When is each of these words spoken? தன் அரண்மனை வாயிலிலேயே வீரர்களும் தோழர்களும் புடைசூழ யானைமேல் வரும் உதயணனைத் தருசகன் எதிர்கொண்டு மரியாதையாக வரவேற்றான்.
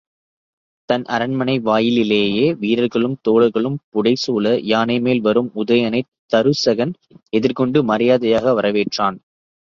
தன் 0.89 1.03
அரண்மனை 1.07 1.59
வாயிலிலேயே 1.59 2.53
வீரர்களும் 2.53 3.17
தோழர்களும் 3.27 3.75
புடைசூழ 3.91 4.45
யானைமேல் 4.63 5.21
வரும் 5.21 5.51
உதயணனைத் 5.55 6.09
தருசகன் 6.31 6.93
எதிர்கொண்டு 7.33 7.83
மரியாதையாக 7.83 8.53
வரவேற்றான். 8.53 9.19